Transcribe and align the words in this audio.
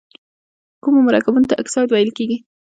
کومو 0.83 0.99
مرکبونو 1.07 1.49
ته 1.49 1.55
اکساید 1.61 1.89
ویل 1.91 2.11
کیږي؟ 2.17 2.37